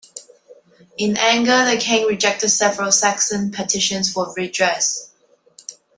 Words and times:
In 0.97 1.15
anger, 1.15 1.63
the 1.63 1.77
king 1.77 2.07
rejected 2.07 2.49
several 2.49 2.91
Saxon 2.91 3.51
petitions 3.51 4.11
for 4.11 4.33
redress. 4.35 5.11